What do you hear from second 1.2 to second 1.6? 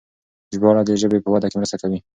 په وده کې